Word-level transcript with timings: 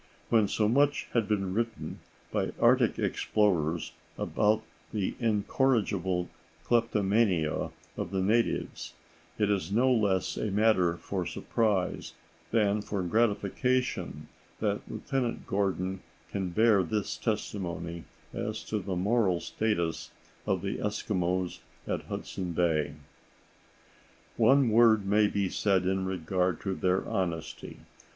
When 0.29 0.47
so 0.47 0.67
much 0.67 1.07
has 1.13 1.25
been 1.25 1.53
written 1.53 1.99
by 2.31 2.53
Arctic 2.59 2.97
explorers 2.97 3.91
about 4.17 4.63
the 4.91 5.13
incorrigible 5.19 6.27
kleptomania 6.63 7.69
of 7.95 8.09
the 8.09 8.19
natives, 8.23 8.95
it 9.37 9.51
is 9.51 9.71
no 9.71 9.91
less 9.93 10.37
a 10.37 10.49
matter 10.49 10.97
for 10.97 11.23
surprise 11.27 12.13
than 12.49 12.81
for 12.81 13.03
gratification 13.03 14.27
that 14.59 14.81
Lieutenant 14.89 15.45
Gordon 15.45 16.01
can 16.31 16.49
bear 16.49 16.81
this 16.81 17.15
testimony 17.15 18.05
as 18.33 18.63
to 18.63 18.79
the 18.79 18.95
moral 18.95 19.39
status 19.39 20.09
of 20.47 20.63
the 20.63 20.77
Eskimos 20.79 21.59
at 21.85 22.05
Hudson 22.05 22.53
Bay: 22.53 22.95
"One 24.35 24.69
word 24.71 25.05
may 25.05 25.27
be 25.27 25.47
said 25.47 25.85
in 25.85 26.05
regard 26.07 26.59
to 26.61 26.73
their 26.73 27.07
honesty. 27.07 27.81